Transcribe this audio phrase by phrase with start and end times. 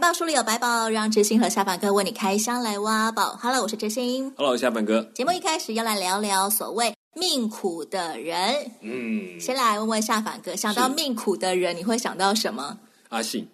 [0.00, 3.38] 宝书里有百宝，让知心和下凡哥为你开箱来挖宝。
[3.42, 4.32] Hello，我是知心。
[4.34, 5.02] Hello，下凡哥。
[5.14, 8.54] 节目一开始要来聊聊所谓命苦的人。
[8.80, 12.78] 嗯，先来问问下凡哥，想到命苦的人，你会想到什么？
[13.10, 13.46] 阿信。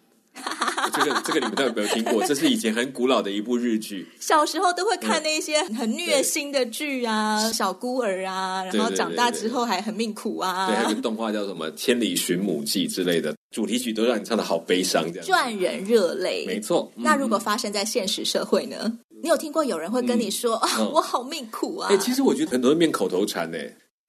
[0.94, 2.22] 这个这个你们都有没有听过？
[2.28, 4.06] 这是以前很古老的一部日剧。
[4.20, 10.68] 小时候都会看那些很虐心的剧啊，小孤儿啊，然后长大之后还很命苦啊。
[10.68, 16.44] 对，还有个动画叫什么《千里寻母记》之类的，主题曲都让你唱的好悲伤，这样赚人热泪。
[16.46, 16.92] 没错。
[16.94, 18.98] 那如果发生在现实社会呢？
[19.22, 21.88] 你有听过有人会跟你说啊，我好命苦啊？
[21.90, 23.58] 哎，其实我觉得很多人变口头禅呢。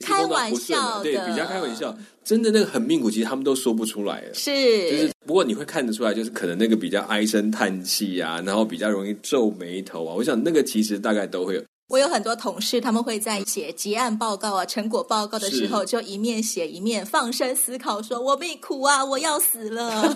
[0.06, 1.96] 开玩笑的，对，比较开玩笑。
[2.24, 4.24] 真的那个很命苦，其实他们都说不出来。
[4.34, 10.14] 是，就是不过你会看得出来，就是可能那个比较唉声叹气啊，然后比较容易皱眉头啊。
[10.14, 11.64] 我想那个其实大概都会有。
[11.90, 20.14] 我有很多同事，他们会在写结案报告啊、成果报告的时候，就一面写一面放声思考，说：“我命苦啊，我要死了。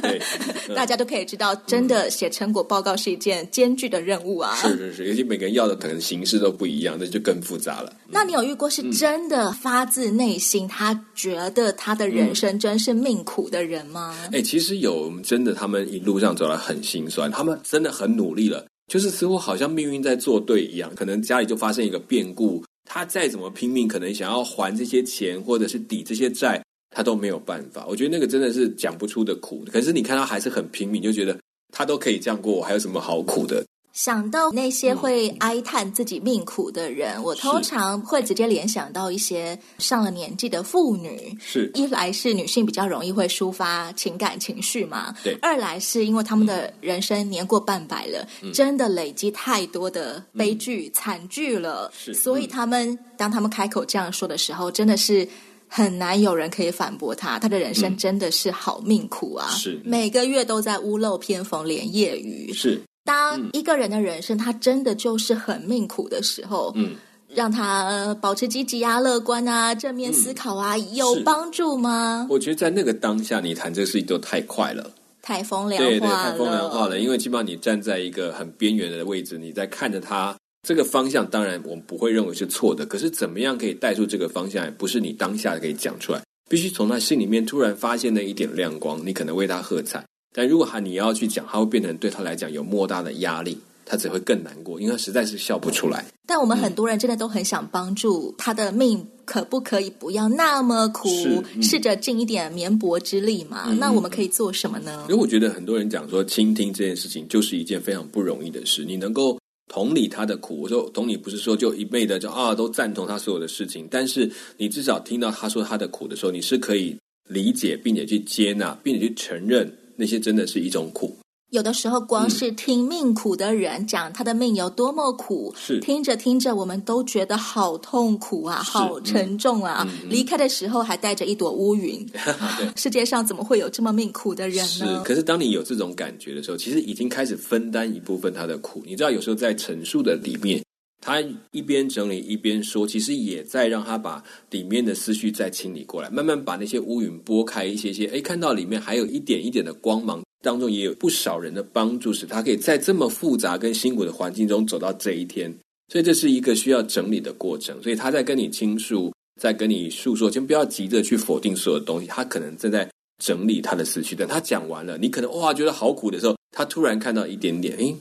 [0.00, 0.22] 对，
[0.76, 4.54] 大家都可以知道，真的写成果报告是一件艰巨的任务啊。
[4.54, 7.92] 是是是，尤其每个人要的可能形式都不一样，那就更复杂了。
[8.08, 14.16] 那你有遇过是真的发自内心，他觉得他的人生真是命苦的人吗？
[14.32, 18.64] 哎，其实有真的，他们一路上走来很心酸，他们真的很努力了。
[18.88, 27.86] 就是似乎好像命运在作对一样，可能家里就发生一个变故，他再怎么拼命，可能想要还这些钱或者是抵这些债，他都没有办法。
[27.88, 29.64] 我觉得那个真的是讲不出的苦。
[29.72, 31.38] 可是你看他还是很拼命，就觉得
[31.72, 33.64] 他都可以这样过，我还有什么好苦的？
[33.92, 41.36] 想到那些会哀叹自己命苦的人，嗯、我通常会直接联想到一些上了年纪的妇女。
[41.40, 52.14] 是，一来是女性比较容易会抒发情感情绪嘛，对；二来是因为他们的人生年过半百了，嗯、真的累积太多的悲剧、嗯、惨剧了，是。
[52.14, 55.28] 所以他们、嗯、当他们开口这样说的时候，真的是
[55.68, 57.38] 很难有人可以反驳他。
[57.38, 59.50] 他的人生真的是好命苦啊！
[59.50, 62.52] 是，每个月都在屋漏偏逢连夜雨。
[62.54, 62.80] 是。
[63.04, 66.94] 当一个人的人生，他真的就是很命苦的时候，嗯，
[67.28, 72.26] 让他保持积极啊、乐观啊、正面思考啊，嗯、有帮助吗？
[72.30, 77.00] 我觉得在那个当下，你谈这个事情都太快了，太风凉话了，对对，太风凉话了。
[77.00, 80.36] 因为基本上你站在一个很边缘的位置，你在看着他
[80.66, 82.86] 这个方向，当然我们不会认为是错的。
[82.86, 90.04] 可是怎么样可以带出这个方向，也不是你当下可以讲出来，必须从他心里面突然发现那一点亮光，你可能为他喝彩。
[90.32, 96.04] 但如果他你要去讲，他会变成对他来讲有莫大的压力，他只会更难过，因为他实在是笑不出来。
[96.26, 101.08] 但我们很多人真的都很想帮助他的命，可不可以不要那么苦？
[101.54, 103.66] 嗯、试着尽一点绵薄之力嘛。
[103.68, 105.04] 嗯、那我们可以做什么呢？
[105.10, 108.84] 因为我觉得很多人讲说，倾听这件事情就是一件非常不容易的事。
[108.84, 109.38] 你能够
[109.68, 116.96] 同理他的苦，我说同理不是说就一味的就啊都赞同他所有的事情，但是你至少听到他说他的苦的时候，你是可以
[117.28, 119.70] 理解，并且去接纳，并且去承认。
[119.96, 121.16] 那些真的是一种苦，
[121.50, 129.86] 有的时候光是听命苦的人讲他的命有多么苦，是听着听着，我们都觉得好痛苦啊，好沉重啊。
[129.86, 132.04] 嗯、离开的时候还带着一朵乌云，
[132.58, 134.86] 对世界上怎么会有这么命苦的人呢？
[134.86, 138.82] 是，可是当你有这种感觉的时候，其实已经开始分担一部分他的苦。
[138.86, 140.62] 你知道，有时候在陈述的里面。
[141.04, 141.20] 他
[141.50, 148.06] 一边整理一边说，其实也在让他把里面的思绪再清理过来，慢慢把那些乌云拨开一些些。
[148.06, 155.52] 哎，看到里面还有一点一点的光芒，当中也有不少人的帮助，使他可以在这么复杂跟辛苦的环境中走到这一天。
[155.92, 157.82] 所以这是一个需要整理的过程。
[157.82, 162.06] 所以他在跟你倾诉，在跟你诉说，先不要急着去否定所有东西。
[162.06, 162.88] 他可能正在
[163.20, 167.92] 整理他的思绪，等他讲完了，你可能哇觉得好苦的时候，他突然看到一点点，哎。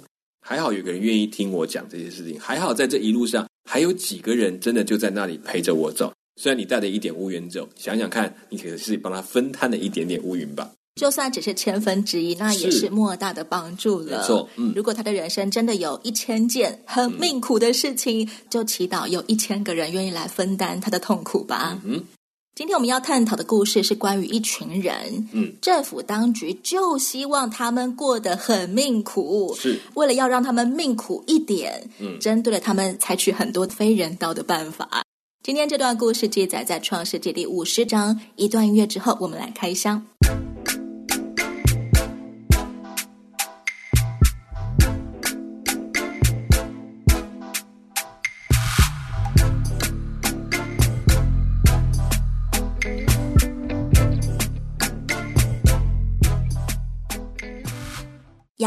[0.42, 6.12] 还好有个人愿意听我讲这些事情，还好在这一路上还有几个人真的就在那里陪着我走。
[6.36, 10.72] 虽然你带着一点乌云走，想想看，你可是帮他分摊了一点点乌云吧。
[10.96, 14.18] 就算只是千分之一，那也是莫大的帮助了。
[14.18, 21.80] 没错，嗯，如果他的人生真的有一千件很命苦的事情，嗯、就祈祷有一千个人愿意来分担他的痛苦吧。
[21.86, 22.04] 嗯。
[22.54, 29.80] 今天我们要探讨的故事是关于一群人，嗯，政府当局就希望他们过得很命苦，是。
[29.94, 35.02] 为了要让他们命苦一点，嗯，针对了他们采取很多非人道的办法。
[35.42, 40.06] 今天这段故事记载在创世纪第五十章，一段音乐之后，我们来开箱。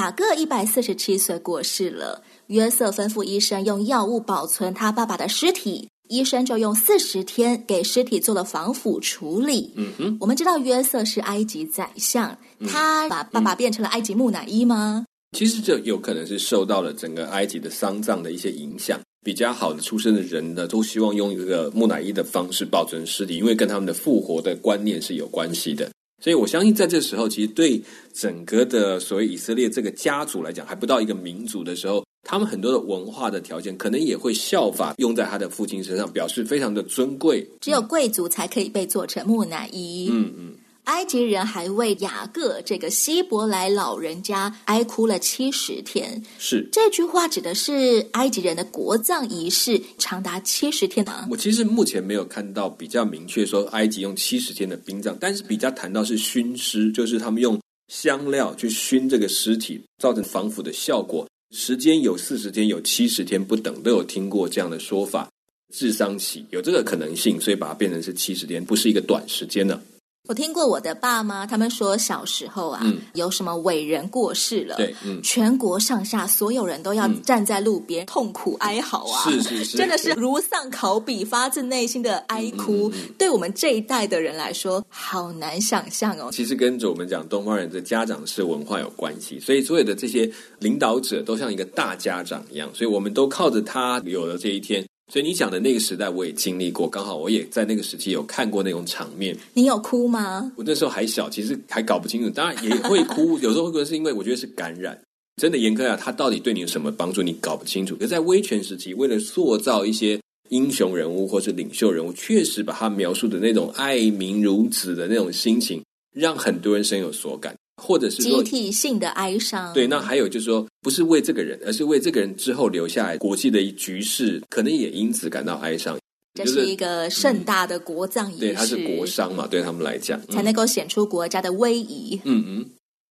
[0.05, 9.73] 雅各一百四十七岁过世了，约瑟吩咐医生用药物保存他爸爸的尸体，医生就用四十天给尸体做了防腐处理。
[9.77, 12.37] 嗯哼，我们知道约瑟是埃及宰相，
[12.69, 15.07] 他把爸爸变成了埃及木乃伊吗？
[15.35, 19.01] 其实这有可能是受到了整个埃及的丧葬的一些影响。
[19.25, 25.91] 比较好的出身的人呢，都希望用一个木乃伊的方式保存尸体，因为跟他们的复活的观念是有关系的。
[26.25, 27.83] 所以我相信，在这时候，其实对
[28.15, 37.47] 整个的所谓以色列这个家族来讲，还不到一个民族的时候，他们很多的文化的条件，可能也会效法用在他的父亲身上，表示非常的尊贵。
[37.61, 40.09] 只有贵族才可以被做成木乃伊。
[40.11, 40.55] 嗯嗯。
[40.85, 46.23] 埃及人还为雅各这个希伯来老人家哀哭了七十天。
[46.39, 51.27] 是这句话指的是埃及人的国葬仪式长达七十天吗？
[51.31, 57.59] 我其实目前没有看到比较明确说埃及用七十天的殡葬，但是比较谈到是熏尸，就是他们用
[57.89, 61.27] 香料去熏这个尸体，造成防腐的效果。
[61.55, 65.29] 时间有四十天，有七十天不等，都有听过这样的说法。
[65.73, 69.81] 智商期有这个可能性，所以把它变成是七十天，不是一个短时间呢。
[70.27, 82.91] 我听过我的爸妈他们说，小时候啊，嗯、有什么伟人过世了，对，嗯，全国上下所有人都要站在路边痛苦哀嚎啊，是是是， 真的是如丧考妣，发自内心的哀哭。
[83.19, 86.31] 对我们这一代的人来说，好难想象哦。
[86.33, 94.83] 其实跟着我们讲东方人的家长式文化有关系，所以所有的这些领导者都像一个大家长一样，所以我们都靠着他有了这一天。
[95.13, 99.37] 所以你讲的那个时代，我也经历过，刚好我也在那个时期有看过那种场面。
[99.53, 100.51] 你有哭吗？
[100.57, 103.39] 我那时候还小，其实还搞不清楚，当然也会哭。
[103.41, 104.99] 有时候会哭是因为我觉得是感染。
[105.37, 107.23] 真的严苛啊，他到底对你有什么帮助？
[107.23, 107.95] 你搞不清楚。
[107.97, 110.19] 可在威权时期，为了塑造一些
[110.49, 115.83] 英雄人物或是领袖人物，确实把他描述的那种爱民如子的那种心情，
[116.15, 117.55] 让很多人深有所感。
[117.77, 125.99] 或者是集体性的哀伤，对，那还有就是说，不是为这个人，而是为这个人之后留下来国际的局势，可能也因此感到哀伤。
[126.35, 132.21] 这是一个盛大的国葬仪式，嗯、对，他是国殇嘛，对他们来讲，才能够显出国家的威仪。
[132.25, 132.71] 嗯嗯，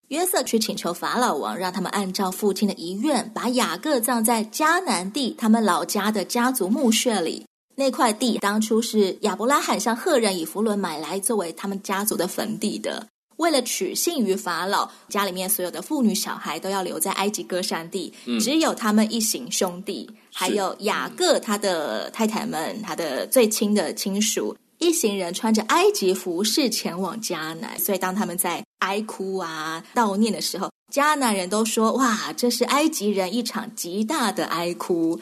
[0.09, 7.45] 约瑟去请求法老王，让他们按照父亲的遗愿，把雅各葬在迦南地他们老家的家族墓穴里。
[7.75, 13.07] 那块地当初是亚伯拉罕向赫人以弗伦买来，作为他们家族的坟地的。
[13.43, 27.77] 为了取信于法老，家里面所有的妇女小孩都要留在埃及歌山地，嗯、只有他们一行兄弟，还有雅各他的太太们，他的最亲的亲属，一行人穿着埃及服饰前往迦南。
[27.77, 35.19] 所以当他们在哀哭啊悼念的时候，迦南人都说：“哇，这是埃及人一场极大的哀哭，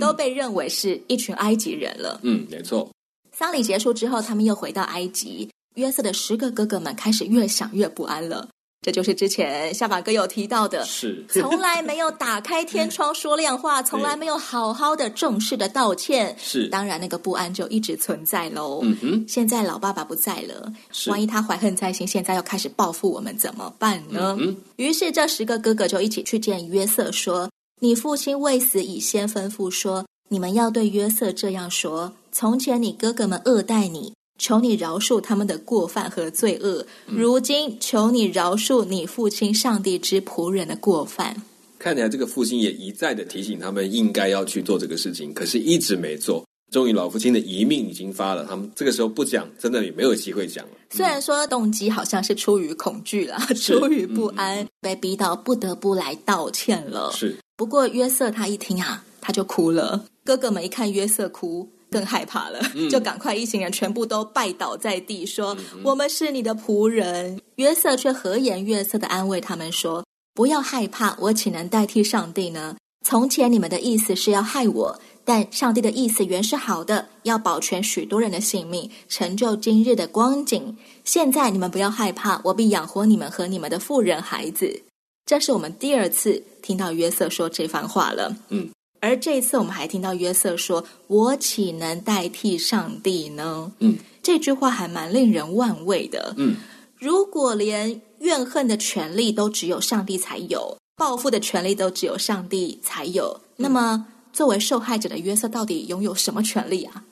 [0.00, 2.90] 都被认为是一群埃及人了。”嗯，没错。
[3.32, 5.48] 丧礼结束之后，他们又回到埃及。
[5.76, 8.48] 约瑟的十个哥哥们开始越想越不安了，
[8.82, 18.80] 这就是之前下巴哥有提到的，是从来没有打开天窗说亮话， 从来没有好好的正式的道歉，是当然那个不安就一直存在喽。
[18.82, 20.72] 嗯哼，现在老爸爸不在了，
[21.06, 24.36] 万一他怀恨在心，现在又开始报复我们怎么办呢？
[24.40, 27.50] 嗯，于是这十个哥哥就一起去见约瑟，说
[27.80, 36.84] ：“你父亲未死以先吩咐说，你们要对约瑟这样说：从前你哥哥们恶待你。”求你饶恕他们的过犯和罪恶。
[37.06, 41.36] 如今求你饶恕你父亲上帝之仆人的过犯。
[41.78, 46.44] 看起来这个父亲也一再的提醒他们应该要去做这个事情，可是一直没做。
[46.72, 50.72] 终于老父亲的遗命已经发了，他们这个时候不讲，真的也没有机会讲了。
[50.90, 57.10] 虽然说动机好像是出于恐惧啦，出于不安，嗯、被逼到不得不来道歉了。
[57.12, 57.36] 是。
[57.56, 60.04] 不过约瑟他一听啊，他就哭了。
[60.24, 61.68] 哥哥们一看约瑟哭。
[61.90, 72.76] 更害怕了， 就赶快一行人全部都拜倒在地，说：“嗯、我们是你的仆人。”约瑟却和颜悦色的安慰他们说：“不要害怕，我岂能代替上帝呢？
[73.04, 80.76] 从前你们的意思是要害我，但上帝的意思原是好的，要保全许多人的性命，成就今日的光景。
[81.04, 84.82] 现在你们不要害怕，我必养活你们和你们的妇人孩子。”
[85.26, 88.34] 这是我们第二次听到约瑟说这番话了。
[88.48, 88.68] 嗯。
[89.00, 96.34] 而这一次，我们还听到约瑟说：“我岂能代替上帝呢？”嗯，这句话还蛮令人万味的。
[96.36, 96.56] 嗯，
[96.98, 107.04] 如果连怨恨的权利都只有上帝才有，报复的权利都只有上帝才有，嗯，那么作为受害者的约瑟到底拥有什么权利啊？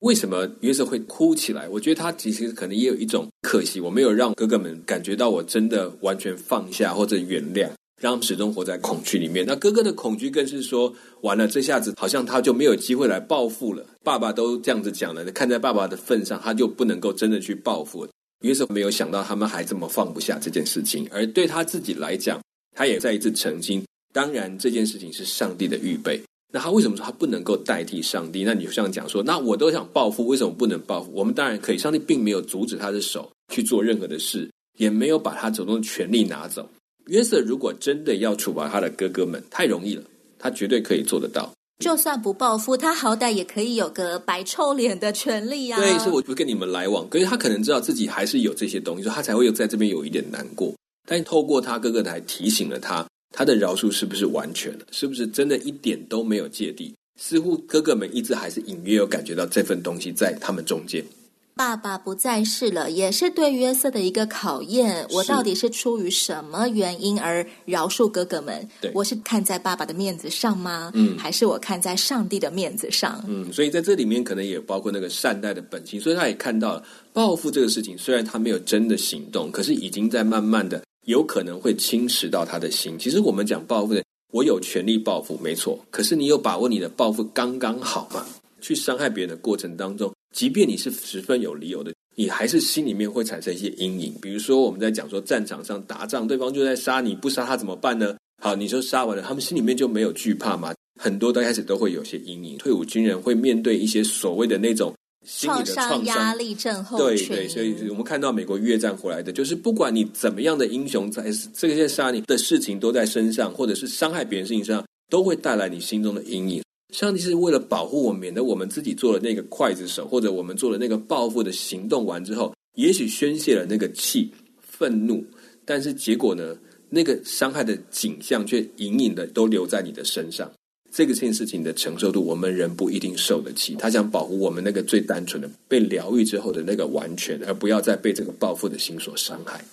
[0.00, 1.68] 为什么约瑟会哭起来？
[1.68, 7.68] 我觉得他其实可能也有一种可惜，我没有让哥哥们感觉到我真的完全放下或者原谅。
[8.00, 9.44] 让他们始终活在恐惧里面。
[9.46, 13.84] 那哥哥的恐惧更是说，完了，这下子好像他就没有机会来报复了。
[14.02, 18.08] 爸爸都这样子讲了，看在爸爸的份上，他就不能够真的去报复。
[18.42, 22.40] 约瑟没有想到他们还这么放不下这件事情，而对他自己来讲，
[22.74, 26.18] 他也再一次澄清，当然这件事情是上帝的预备。
[26.50, 28.42] 那他为什么说他不能够代替上帝？
[28.42, 31.12] 那你就这样讲说，那我都想报复，为什么不能报复？
[31.12, 36.66] 我们当然可以，上帝并没有阻止他的手去做任何的事，也没有把他手中的权力拿走。
[37.10, 40.04] 约瑟如果真的要处罚他的哥哥们，太容易了，
[40.38, 41.52] 他绝对可以做得到。
[41.84, 45.80] 就算不报复，他好歹也可以有个白臭脸的权利呀、啊。
[45.80, 47.08] 对，所以我不跟你们来往。
[47.08, 50.72] 可是他可能知道自己还是有这些东西，所以他才会有在这边有一点难过。
[51.08, 53.04] 但透过他哥哥来提醒了他。
[53.32, 54.86] 他的饶恕是不是完全了？
[54.92, 56.94] 是不是真的一点都没有芥蒂？
[57.20, 61.04] 似乎哥哥们一直还是隐约有感觉到这份东西在他们中间。
[61.54, 65.06] 爸爸不在世了，也是对约瑟的一个考验。
[65.10, 68.66] 我到底是出于什么原因而饶恕哥哥们？
[68.80, 70.90] 对，我是看在爸爸的面子上吗？
[70.94, 73.22] 嗯，还是我看在上帝的面子上？
[73.28, 76.00] 嗯，所以在这里面可能也包括那个善待的本性。
[76.00, 80.82] 所以他也看到了报复这个事情，虽然他没有真的行动，可是已经在慢慢的。
[81.06, 82.96] 有可能会侵蚀到他的心。
[82.98, 85.78] 其实我们讲报复的，我有权利报复，没错。
[85.90, 88.24] 可是你有把握你的报复刚刚好吗？
[88.60, 94.14] 去伤害别人的过程当中，即便你是十分有理由的，你还是心里面会产生一些阴影。
[94.20, 98.16] 比如说我们在讲说战场上打仗，对方就在杀你，不杀他怎么办呢？
[98.42, 100.72] 好，你说杀完了，他们心里面就没有惧怕吗？
[101.00, 102.58] 很多刚开始都会有些阴影。
[102.58, 104.94] 退伍军人会面对一些所谓的那种
[105.26, 105.74] 心理的。
[105.74, 116.62] 创伤压力症候群，对对，所以我们看到美国越战回来的，就是不管你怎么样的英雄，在这些杀你的事情都在身上，或者是伤害别人事情上，都会带来你心中的阴影。
[116.92, 124.30] 上帝是为了保护我，免得我们自己做了那个刽子手，或者我们做了那个报复的行动完之后，也许宣泄了那个气、
[124.60, 125.24] 愤怒，
[125.64, 126.56] 但是结果呢，
[126.88, 130.50] 那个伤害的景象却隐隐的都留在你的身上。
[130.92, 133.76] 这个件事情的承受度，我们人不一定受得起。
[133.78, 139.64] 他想保护我们那个最单纯的、被疗愈之后的那个完全，而不要再被这个报复的心所伤害。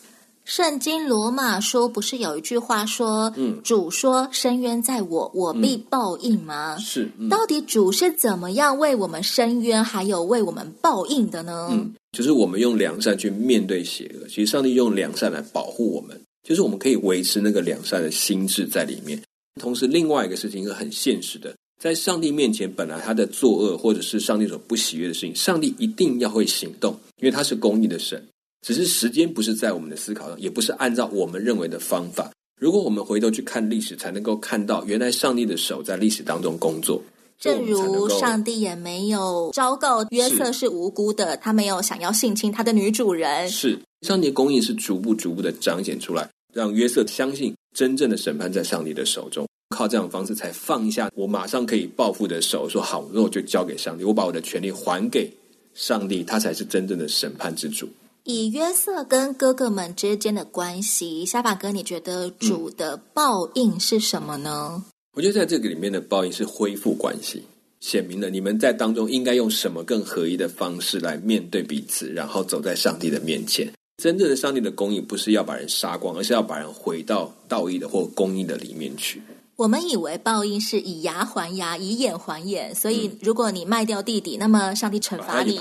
[0.47, 11.67] 圣经罗马书不是有一句话说：“嗯，主说深渊在我，我必报应吗？”嗯、是、嗯，到底主是怎么样为我们伸冤，还有为我们报应的呢？
[11.73, 14.27] 嗯，就是我们用良善去面对邪恶。
[14.29, 19.21] 其实上帝用良善来保护我们，就是我们可以维持那个良善的心智在里面。
[19.61, 28.25] 同时，另外一个事情是很现实的，在上帝面前，本来他的作恶或者是上帝所不喜悦的事情，上帝一定要会行动，因为他是公义的神。
[28.67, 32.29] 只是时间不是在我们的思考上，也不是按照我们认为的方法。
[32.59, 37.01] 如果我们回头去看历史，才能够看到原来上帝的手在历史当中工作。
[37.39, 43.47] 正如上帝也没有昭告约瑟是无辜的，他没有想要性侵他的女主人。
[43.47, 47.55] 是上帝的公义是逐步逐步的彰显出来，让约瑟相信。
[47.73, 55.31] 真正的审判在上帝的手中，靠这样的方式才放下我马上可以报复的手，说好，那我就交给上帝，我把我的权利还给
[55.73, 57.87] 上帝，他才是真正的审判之主。
[58.29, 64.83] 以约瑟跟哥哥们之间的关系，沙法哥，你觉得主的报应是什么呢？
[65.15, 67.43] 我觉得在这个里面的报应是恢复关系，
[67.79, 73.71] 显明了你们在当中应该用什么更合一的方式来面对彼此，然后走在上帝的面前。
[73.95, 79.21] 真正的上帝的公义不是要把人杀光，而是要把人回到道义的或公义的里面去。
[79.57, 85.59] 我们以为报应是以牙还牙，以眼还眼，所以如果你卖掉弟弟，那么上帝惩罚你。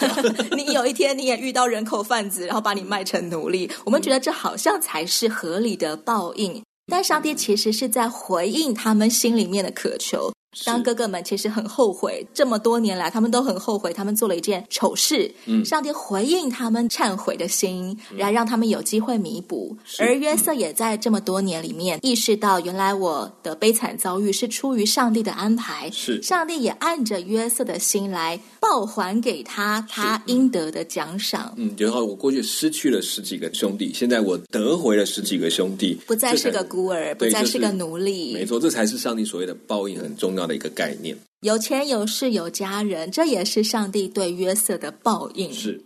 [0.56, 3.70] 你有一天你也遇到人口贩子，然后把你卖成奴隶。
[3.84, 10.32] 我们觉得这好像才是合理的报应，但上帝其实是在回应他们心里面的渴求。
[10.64, 15.30] 当哥哥们其实很后悔，这么多年来他们都很后悔，他们做了一件丑事。
[15.46, 19.76] 嗯，上帝回应他们忏悔的心，然后让他们有机会弥补。
[19.98, 25.90] 而约瑟也在这么多年里面意识到，原来我的悲惨遭遇是出于上帝的安排。
[25.90, 31.52] 是，上帝也按着约瑟的心来报还给他他应得的奖赏。
[31.56, 38.32] 嗯，然后我过去失去了十几个兄弟，现在我得回了十几个兄弟，不再是个孤儿，不再是个奴隶。
[38.34, 45.52] 没错，这才是上帝所谓的报应，很重要的一个概念，有钱有势有家人，这也是上帝对约瑟的报应。
[45.52, 45.82] 是，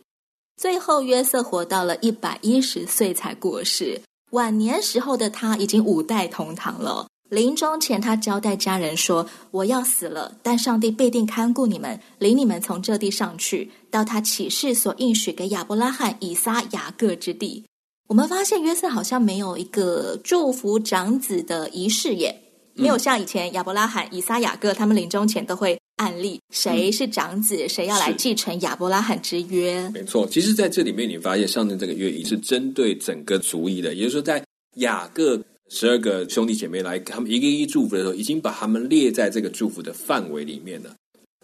[0.56, 4.00] 最后约瑟活到了一百一十岁才过世，
[4.32, 7.06] 晚年时候的他已经五代同堂了。
[7.30, 17.64] 临终前，他交代家人说：“我要死了，但上帝必定看顾你们，领你们从这地上去，到他启示所应许给亚伯拉罕、以撒、雅各之地。”
[18.08, 22.34] 我们发现约瑟好像没有一个祝福长子的仪式耶。
[22.78, 29.88] 没有像以前亚伯拉罕、以撒、雅各他们临终前都会案例谁是长子，嗯、谁要来继承亚伯拉罕之约。
[29.90, 34.42] 没错，其实在这里面你发现上面这个约也是针对整个族裔的，也就是说，在
[34.76, 40.94] 雅各十二个兄弟姐妹来他们一个一个祝福的时候，已经把他们列在这个祝福的范围里面了。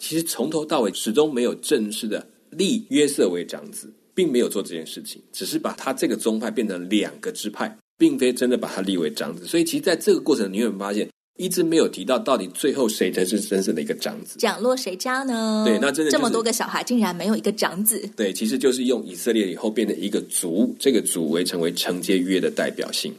[0.01, 7.77] 其实从头到尾始终没有正式的立约瑟为长子，并没有做这件事情，只是把他这个宗派变成两个支派。
[7.97, 9.47] 并非真的把他立为长子。
[9.47, 15.65] 所以，其实在这个过程，你会发现一直没有提到到底最后谁才是真正的一个长子，奖落谁家呢？
[15.67, 18.09] 对，那真的、就是、这么多个小孩，竟然没有一个长子。
[18.15, 23.13] 对，其实就是用以色列以后变成一个族，这个族为成为承接约的代表性。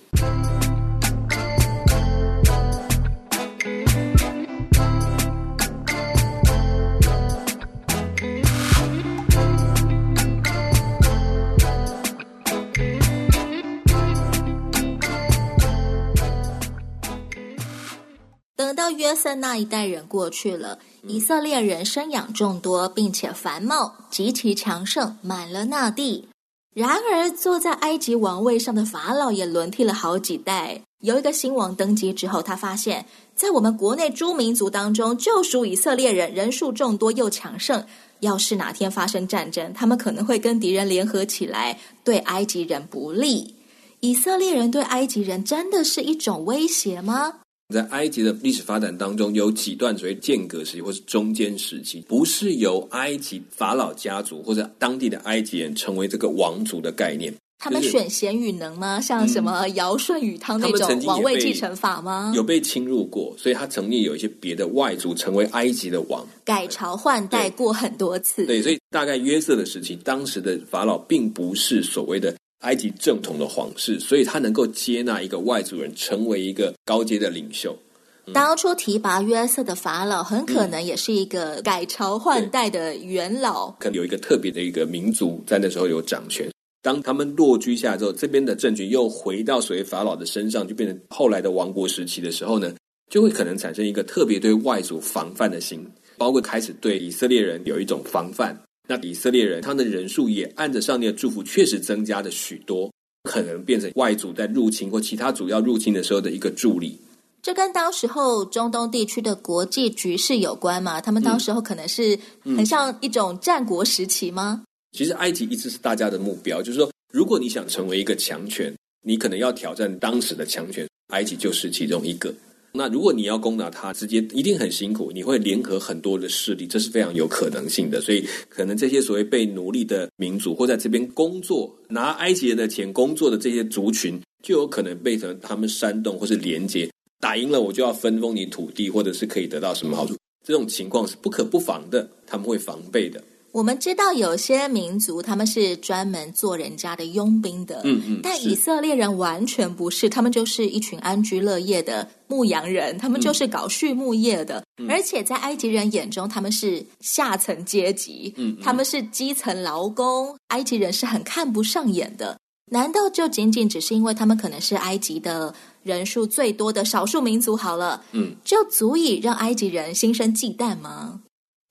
[18.91, 26.27] 约瑟那一代人过去了，以色列人生养众多，并且繁茂，极其强盛，满了那地。
[26.74, 30.82] 然而，坐在埃及王位上的法老也轮替了好几代。
[31.01, 33.05] 有一个新王登基之后，他发现，
[33.36, 37.86] 在我们国内诸民族当中，就属以色列人人数众多又强盛。
[38.22, 43.55] 要是哪天发生战争，他们可能会跟敌人联合起来，对埃及人不利。
[44.00, 47.36] 以色列人对埃及人真的是一种威胁吗？
[47.74, 57.34] 在埃及的历史发展当中，有几段所谓间隔时期或是中间时期，不是由埃及法老家族或者当地的埃及人成为这个王族的概念。
[57.57, 59.01] 他们选贤与能吗？
[59.01, 62.31] 像什么尧舜禹汤那种王位继承法吗？
[62.36, 68.45] 有被侵入过，所以他曾经有一些别的外族成为埃及的王，改朝换代过很多次。
[68.45, 72.36] 对，所以大概约瑟的时期，当时的法老并不是所谓的。
[72.65, 77.77] 埃及正统的皇室，所以他能够接纳一个外族人成为一个高阶的领袖。
[78.25, 86.50] 嗯、当初提拔约瑟的法老，很可能也是一个改朝换代的元老，可能有一个特别的一个民族在那时候有掌权。
[86.81, 92.74] 当他们落居下之后，这边的政局又回到所谓法老的身上，就变成后来的王国时期的时候呢，
[93.12, 98.60] 就会可能产生一个特别对外族防范的心，包括开始对以色列人有一种防范。
[98.88, 102.91] 那以色列人，他的人数也按着上帝的祝福，确实增加了许多，
[103.24, 106.98] 可能变成外族在入侵或其他主要入侵的时候的一个助力。
[107.41, 111.00] 这跟当时候中东地区的国际局势有关吗？
[111.00, 114.63] 他们当时候可能是很像一种战国时期吗？
[114.63, 114.65] 嗯，
[114.98, 118.74] 其实埃及一直是大家的目标，就是说，如果你想成为一个强权，
[119.06, 122.34] 你可能要挑战当时的强权，埃及就是其中一个。
[122.75, 128.01] 那如果你要攻打他，直接一定很辛苦，你会联合很多的势力，这是非常有可能性的。
[128.01, 140.15] 所以，可能这些所谓被奴隶的民族，或在这边工作拿埃及人的钱工作的这些族群，就有可能被成他们煽动或是连结，打赢了我就要分封你土地，或者是可以得到什么好处。
[140.45, 143.23] 这种情况是不可不防的，他们会防备的。
[143.56, 162.38] 我们知道有些民族他们是专门做人家的佣兵的，嗯嗯，但以色列人完全不是，他们就是一群安居乐业的牧羊人，他们就是搞畜牧业的，嗯、而且在埃及人眼中他们是下层阶级，嗯，他们是基层劳工，埃及人是很看不上眼的。
[162.74, 171.22] 难道就仅仅只是因为他们可能是埃及的人数最多的少数民族好了，嗯，就足以让埃及人心生忌惮吗？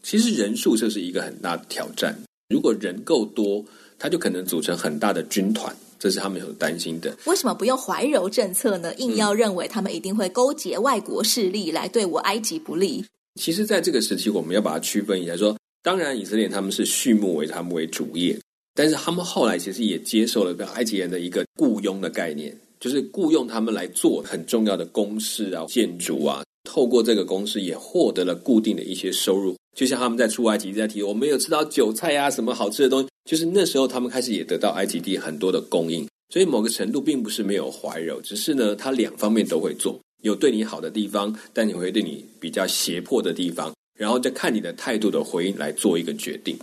[0.04, 2.14] 其实人数这是一个很大的挑战。
[2.50, 3.64] 如果人够多，
[3.98, 7.16] 他就可能组成很大的军团，这是他们有担心的。
[7.24, 8.94] 为什么不用怀柔政策呢？
[8.96, 13.02] 硬要认为他们一定会勾结外国势力来对我埃及不利。
[13.40, 15.50] 其实，在这个时期，我们要把它区分一下说。
[15.50, 18.38] 说当然，以色列他们是畜牧为他们为主业，
[18.74, 26.42] 但是他们后来其实也接受了跟埃及人的一个雇佣的概念，就是雇佣他们来做很重要的工事啊、建筑啊。
[26.64, 29.54] 透过这个公司，也获得了固定的一些收入。
[29.76, 36.06] 就像他们在出埃及在提，我们有吃到韭菜呀、啊，什么好吃的东西，就是那时候他们开始也得到埃及地很多的供应。
[36.32, 46.56] 所以某个程度并不是没有怀柔，只是呢，他两方面都会做，有对你好的地方，但你会对你比较胁迫的地方，然后再看你的态度的回应来做一个决定。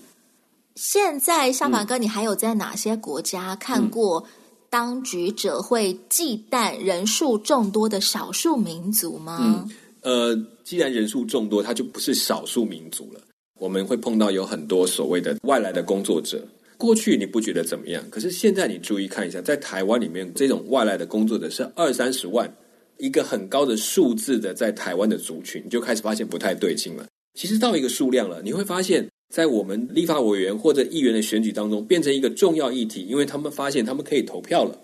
[0.76, 4.26] 现在，小马哥，你还有在哪些国家看过
[4.70, 9.38] 当局者会忌惮人数众多的少数民族吗？
[9.42, 9.70] 嗯
[10.02, 13.22] 呃，既然人数众多，它就不是少数民族了。
[13.60, 16.44] 我们会碰到有很多所谓的外来的工作者。
[16.78, 18.04] 过去你不觉得怎么样？
[18.10, 22.52] 可是现在你注意看一下，在台湾里面，这种外来的工作者是二三十万，
[22.98, 27.06] 一个很高的数字的，在台湾的族群，就开始发现不太对劲了。
[27.36, 34.76] 其实到一个数量了，你会发现在我们立法委员或者议员的选举当中，变成一个重要议题，因为他们发现他们可以投票了，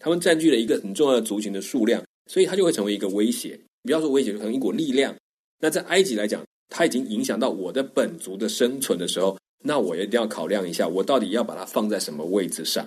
[0.00, 3.60] 他们占据了一个很重要的族群的数量，所以他就会成为一个威胁。
[3.84, 5.14] 不要说威胁，就成一股力量。
[5.60, 12.86] 那在埃及来讲，它已经影响到我的本族的生存的时候，那我一定要考量一下，我到底要把它放在什么位置上。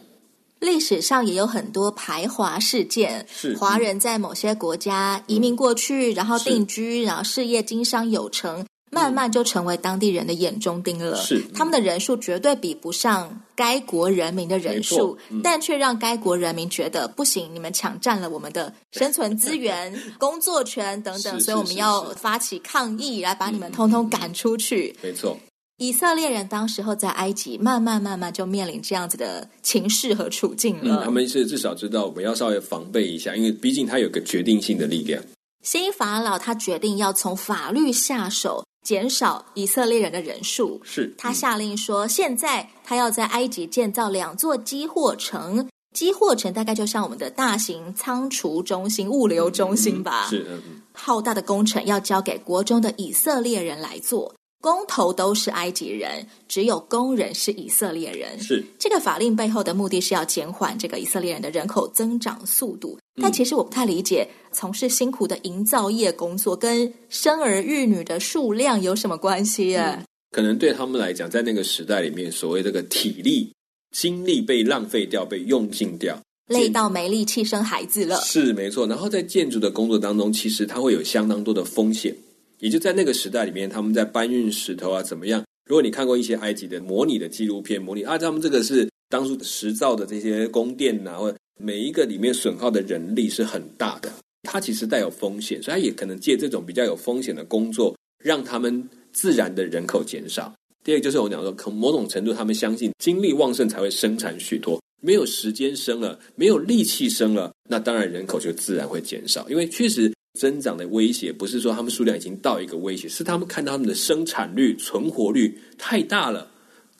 [0.60, 11.16] 历史上也有很多排华事件，是华人在某些国家移民过去，然后定居，然后事业经商有成，慢慢就成为当地人的眼中钉了。
[11.18, 24.96] 是，他们的人数绝对比不上该国人民的人数，嗯、但却让该国人民觉得不行，你们抢占了我们的生存资源、工作权等等，所以我们要发起抗议，来把你们通通赶出去。
[25.02, 25.38] 没错。
[25.80, 31.02] 以色列人当时候在埃及，慢慢慢慢就面临这样子的情势和处境了。
[31.02, 35.22] 嗯，他们是至少知道我们要稍微防备一下，因为毕竟他有个决定性的力量。
[35.62, 40.80] 新法老他决定要从法律下手，减少以色列人的人数。
[40.82, 50.28] 是，他下令说，现在他要在埃及建造两座积货城，积货城大概就像我们的大型仓储中心、物流中心吧。
[50.28, 54.34] 嗯、是，嗯，浩大的工程要交给国中的以色列人来做。
[54.60, 58.40] 工头都是埃及人，只有工人是以色列人。
[58.40, 62.98] 是这个法令背后的目的是要减缓这个以色列人的人口增长速度。
[63.18, 64.28] 嗯、但其实我不太理解，
[64.60, 69.98] 从事辛苦的营造业工作跟生儿育女的数量有什么关系啊？
[70.00, 73.54] 嗯、可能对他们来讲，在那个时代里面，所谓这个体力、
[73.96, 78.20] 精力被浪费掉、被用尽掉，累到没力气生孩子了。
[78.22, 78.88] 是没错。
[78.88, 82.16] 然后在建筑的工作当中，其实它会有相当多的风险。
[82.58, 85.46] 也就在那个时代里面，他们在搬运石头啊，怎么样？
[85.70, 94.12] 如果你看过一些埃及的模拟的纪录片，模拟啊，他们这个是当初石造的这些宫殿呐、啊，或者每一个里面损耗的人力是很大的，
[94.44, 100.54] 它其实带有风险，所以它也可能借这种比较有风险的工作，让他们自然的人口减少。
[100.84, 110.12] 第二个就是我讲说，可某种程度他们相信精力旺盛才会生产许多，没有时间生了，没有力气生了，那当然人口就自然会减少，因为确实。
[110.40, 116.48] 增长的威胁不是说他们数量已经到一个威胁，是他们看到他们的生产率、存活率太大了，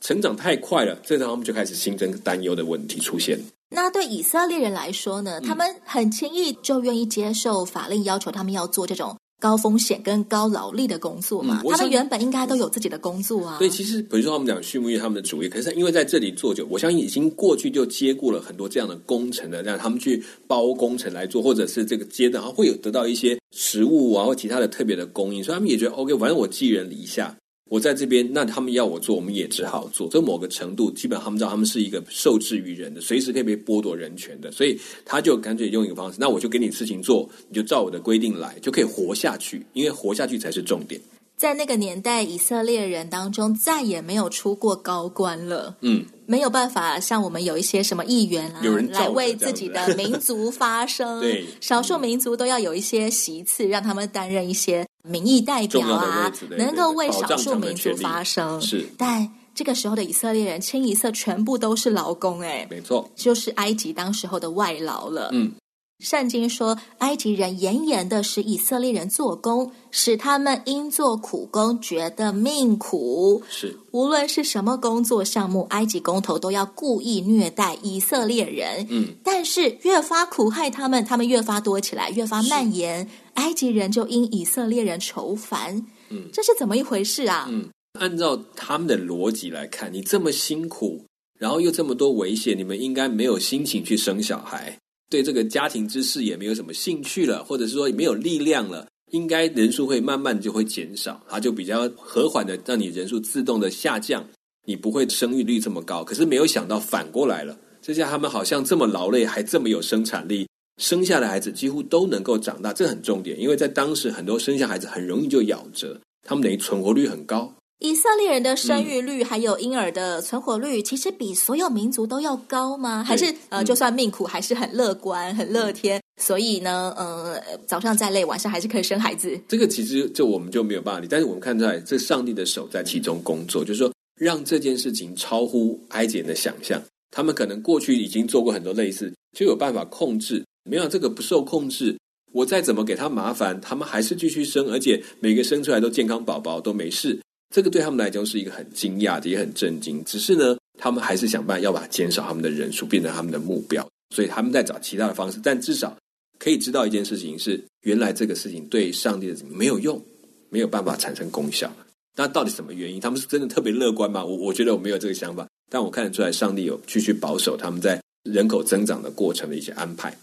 [0.02, 3.38] 成长太快了，这时候他们就开始新增担忧的问题出现。
[3.70, 5.42] 那对以色列人来说呢？
[5.42, 9.16] 他们很轻易就愿意接受法令要求他们要做这种。
[9.40, 13.58] 高风险跟高劳力的工作嘛，嗯、他们原本应该都有自己的工作啊。
[13.60, 27.38] 对，其实比如说他们讲畜牧业，他们的主业，可是因为在这里做久，我相信已经过去就接过了很多这样的工程的，让他们去包工程来做，或者是这个阶段，会有得到一些食物啊或其他的特别的供应，所以他们也觉得 OK，反正我寄人篱下。
[27.70, 30.08] 我在这边，那他们要我做，我们也只好做。
[30.10, 39.66] 这某个程度，基本上他们知道他们是一个受制于人的，随时可以被剥夺人权的，所以他就干脆用一个方式，那我就给你事情做，你就照我的规定来，就可以活下去。
[39.74, 41.00] 因为活下去才是重点。
[41.38, 45.78] 在那个年代，以色列人当中再也没有出过高官了。
[45.82, 46.06] 嗯。
[46.26, 51.22] 没有办法像我们有一些什么议员啊，来为自己的 民族发声。
[51.22, 58.60] 对，少数民族都要有一些席次，让他们担任一些民意代表啊，能够为少数民族发声。
[58.60, 65.30] 是，但这个时候的以色列人清一色全部都是劳工，哎，没错，就是埃及当时候的外劳了。
[65.32, 65.54] 嗯。
[66.00, 73.42] 圣经说，埃及人严严的使以色列人做工，使他们因做苦工觉得命苦。
[73.50, 78.86] 是，无论是什么工作项目，埃及工头都要故意虐待以色列人。
[78.92, 83.10] 嗯，但是越发苦害他们，他们越发多起来，越发蔓延。
[83.34, 85.84] 埃及人就因以色列人愁烦。
[86.10, 87.48] 嗯，这是怎么一回事啊？
[87.50, 91.06] 嗯，按照他们的逻辑来看，你这么辛苦，
[91.40, 94.78] 然后又这么多危险，你们应该没有心情去生小孩。
[95.10, 104.28] 对这个家庭之事也没有什么兴趣了，或者是说没有力量了，应该人数会慢慢就会减少，它就比较和缓的让你人数自动的下降，
[104.66, 106.04] 你不会生育率这么高。
[106.04, 117.54] 可是没有想到反过来了，这下他们好像这么劳累，还这么有生产力，生下的孩子几乎都能够长大，这很重点，因为在当时很多生下孩子很容易就夭折，他们等于存活率很高。
[117.80, 123.04] 以色列人的生育率还有婴儿的存活率，其实比所有民族都要高吗？
[123.04, 126.02] 还是呃，就算命苦，还是很乐观、很乐天？
[126.20, 129.40] 所以呢，呃，早上再累，晚上还是可以生孩子。
[129.48, 136.82] 这个其实就我们就没有办法理，但是我们看出来，这上帝的手在其中工作，就是说让这件事情超乎埃及人的想象。
[137.12, 140.44] 他们可能过去已经做过很多类似，就有办法控制。
[140.68, 141.96] 没有这个不受控制，
[142.34, 147.18] 我再怎么给他麻烦，他们还是继续生，而且每个生出来都健康宝宝，都没事。
[147.54, 150.04] 这个对他们来讲是一个很惊讶的，也很震惊。
[150.04, 155.40] 只是呢，他们还是想办法要把减少他们的人数变成他们的目标，所以他们在找其他的方式。
[155.44, 155.98] 但至少
[156.38, 160.02] 可以知道一件事情是：原来这个事情对上帝的没有用，
[160.50, 161.72] 没有办法产生功效。
[162.16, 163.00] 那到底什么原因？
[163.00, 164.26] 他们是真的特别乐观吗？
[164.26, 170.16] 我我觉得我没有这个想法，但我看得出来，上帝有继续保守他们在人口增长的过程的一些安排。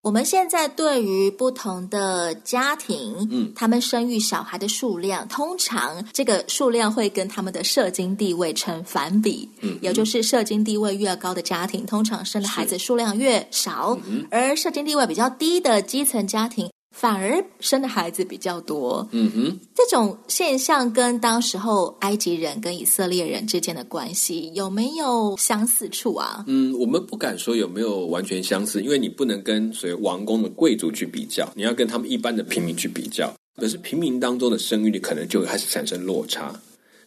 [0.00, 19.06] 我们现在对于不同的家庭，嗯，他们生育小孩的数量，通常这个数量会跟他们的社经地位成反比，嗯，也就是社经地位越高的家庭，通常生的孩子数量越少，嗯，而社经地位比较低的基层家庭，反而生的孩子比较多。
[19.12, 26.42] 嗯哼，这种现象跟当时候埃及人跟以色列人之间的关系有没有相似处啊？
[26.48, 33.32] 嗯，我们不敢说有没有完全相似，因为你不能跟所谓王宫的贵族去比较，你要跟他们一般的平民去比较。
[33.60, 36.52] 可是平民当中的生育率可能就开始产生落差，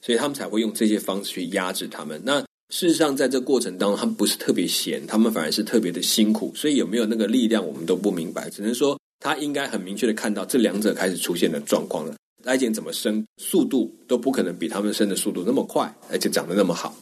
[0.02, 2.22] 所以他们才会用这些方式去压制他们。
[2.24, 6.54] 那事实上，在这过程当中，他们不是特别闲，他们反而是特别的辛苦。
[6.56, 8.98] 所以有没有那个力量，我们都不明白，只能说。
[9.22, 12.16] 他应该很明确的看到这两者开始出现的状况了。
[12.46, 16.94] 埃及怎么生，速度都不可能比他们生的速度那么快，而且长得那么好。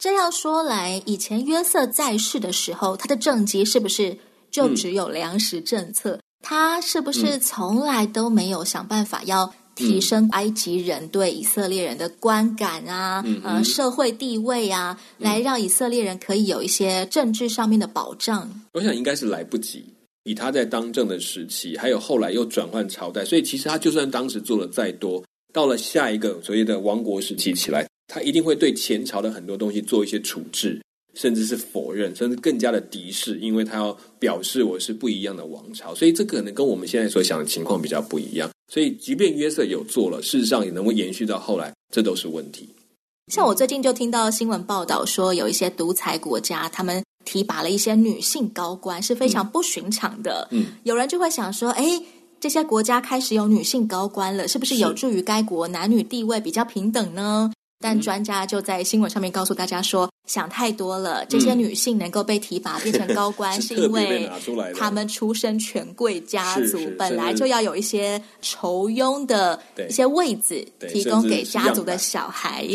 [0.00, 4.16] 这要说来，以前约瑟在世的时候，他的政绩是不是
[4.50, 6.12] 就只有粮食政策？
[6.12, 18.62] 嗯、他是不是从来都没有想办法要提升埃及人对以色列人的观感啊，嗯、呃，社会地位啊，嗯、来让以色列人可以有一些政治上面的保障？
[18.72, 19.84] 我想应该是来不及。
[20.24, 30.80] 以他在当政的时期，还有后来又转换朝代，所以其实他就算当时做了再多，到了下一个所谓的王国时期起来，他一定会对前朝的很多东西做一些处置，
[31.14, 38.50] 甚至是否认，甚至更加的敌视，因为他要表示我是不一样的王朝，所以这可能跟我们现在所想的情况比较不一样。
[38.72, 42.66] 所以，即便约瑟有做了，事实上也能够延续到后来，这都是问题。
[43.30, 47.03] 像我最近就听到新闻报道说，有一些独裁国家，他们。
[47.24, 50.48] 提拔了一些女性高官是非常不寻常的。
[50.50, 51.84] 嗯，有人就会想说，哎，
[52.40, 57.50] 这些国家开始有女性高官了，是不是有助于该国男女地位比较平等呢？
[57.80, 61.22] 但专家就在新闻上面告诉大家说，想太多了。
[61.26, 64.30] 这些女性能够被提拔变成高官， 是因为
[64.74, 72.66] 她们出身权贵家族，本来就要有一些酬庸的一些位子提供给家族的小孩。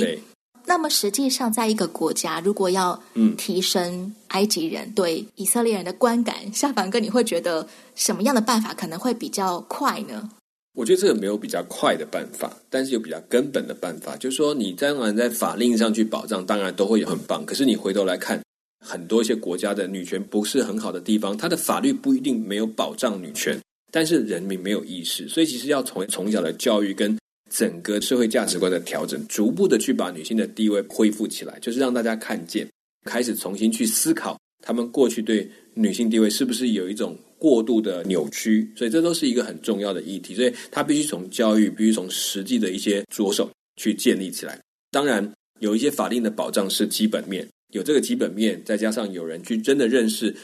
[0.69, 3.01] 那么实际上，在一个国家，如果要
[3.35, 10.29] 提升埃及人对以色列人的观感，嗯、夏凡哥，你会觉得什么样的办法可能会比较快呢？
[10.75, 17.43] 我觉得这个没有比较快的办法，但是有比较根本的办法，就是说，你当然在法令上去保障，当然都会有很棒。
[17.43, 18.39] 可是你回头来看，
[18.85, 23.59] 很多一些国家的女权不是很好的地方，它的法律不一定没有保障女权，
[23.91, 27.17] 但是人民没有意识，所以其实要从从小的教育跟。
[27.49, 32.67] 整个社会价值观的调整，逐步的去把女性的地位恢复起来，就是让大家看见，
[33.05, 44.59] 开始重新去思考，他们过去对女性地位是不是有一种过度的扭曲，所以这都是一个很重要的议题，所以他必须从教育，必须从实际的一些着手去建立起来。
[44.91, 45.27] 当然，
[45.59, 50.35] 有一些法令的保障是基本面，有这个基本面，再加上有人去真的认识，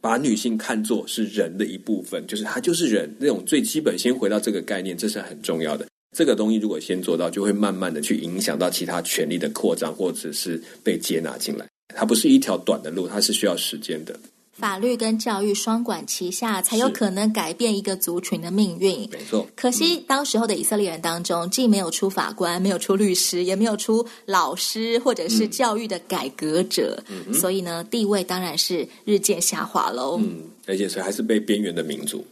[0.00, 5.86] 把女性看作是人的一部分，就是她就是人，那种最基本，先回到这个概念，这是很重要的。
[6.12, 11.66] 这个东西如果先做到，就会慢慢的去影响到其他权力的扩张，或者是被接纳进来。
[11.94, 14.18] 它不是一条短的路，它是需要时间的。
[14.52, 19.08] 法律跟教育双管齐下，才有可能改变一个族群的命运。
[19.10, 19.46] 没错。
[19.56, 30.20] 可惜当时候的以色列人当中，既没有出法官，没有出律师，也没有出老师或者是教育的改革者，嗯、所以呢，地位当然是日渐下滑喽。
[30.22, 32.22] 嗯，而且是还是被边缘的民族。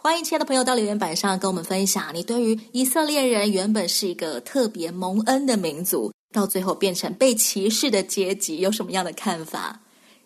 [0.00, 9.80] 欢迎亲爱的朋友到留言板上跟我们分享，你对于以色列人原本是一个特别蒙恩的民族，到最后变成被歧视的阶级，有什么样的看法？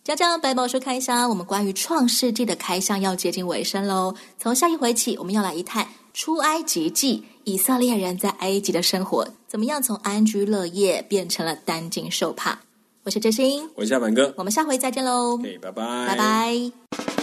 [0.04, 4.14] 江江百宝书开箱，我们关于创世纪的开箱要接近尾声喽。
[4.38, 12.58] 从下一回起，我们要来一探出埃及记，以色列人在埃及的生活怎么样从安居乐业变成了担惊受怕。
[13.04, 15.38] 我是真心，我是夏凡哥，我们下回再见喽。
[15.38, 17.21] 拜拜，拜拜。